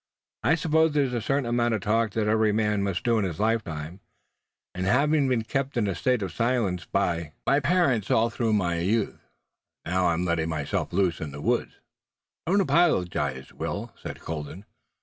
"I 0.41 0.55
suppose 0.55 0.93
there's 0.93 1.13
a 1.13 1.21
certain 1.21 1.45
amount 1.45 1.75
of 1.75 1.81
talk 1.81 2.13
that 2.13 2.27
every 2.27 2.51
man 2.51 2.81
must 2.81 3.03
do 3.03 3.19
in 3.19 3.23
his 3.23 3.39
lifetime, 3.39 3.99
and, 4.73 4.87
having 4.87 5.27
been 5.29 5.43
kept 5.43 5.77
in 5.77 5.85
a 5.85 5.93
state 5.93 6.23
of 6.23 6.31
silence 6.33 6.85
by 6.85 7.33
my 7.45 7.59
parents 7.59 8.09
all 8.09 8.31
through 8.31 8.53
my 8.53 8.79
youth, 8.79 9.21
I'm 9.85 10.23
now 10.23 10.29
letting 10.31 10.49
myself 10.49 10.91
loose 10.91 11.21
in 11.21 11.29
the 11.31 11.39
woods." 11.39 11.75
"Don't 12.47 12.61
apologize, 12.61 13.53
Will," 13.53 13.93
said 13.95 14.21
Colden. 14.21 14.65